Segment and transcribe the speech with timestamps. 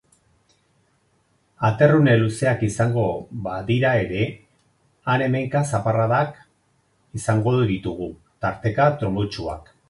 [1.67, 3.03] Aterrune luzeak izango
[3.47, 4.23] badira ere,
[5.13, 6.41] han-hemenka zaparradak
[7.21, 8.09] izango ditugu,
[8.47, 9.73] tarteka trumoitsuak.